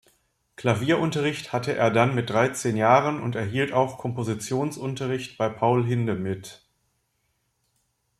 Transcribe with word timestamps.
Klavierunterricht 0.55 1.53
hatte 1.53 1.75
er 1.75 1.91
dann 1.91 2.15
mit 2.15 2.31
dreizehn 2.31 2.75
Jahren 2.75 3.21
und 3.21 3.35
erhielt 3.35 3.71
auch 3.71 3.99
Kompositionsunterricht 3.99 5.37
bei 5.37 5.47
Paul 5.47 5.85
Hindemith. 5.85 6.65